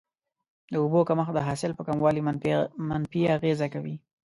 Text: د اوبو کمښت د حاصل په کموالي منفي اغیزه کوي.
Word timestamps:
د 0.71 0.73
اوبو 0.83 0.99
کمښت 1.09 1.33
د 1.35 1.39
حاصل 1.47 1.71
په 1.75 1.83
کموالي 1.87 2.21
منفي 2.89 3.21
اغیزه 3.37 3.67
کوي. 3.73 3.95